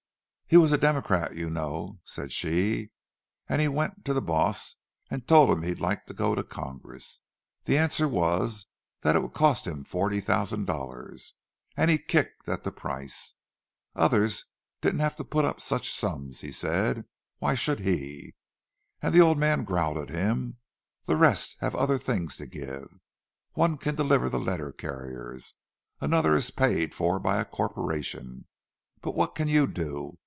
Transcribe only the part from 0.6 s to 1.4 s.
a Democrat,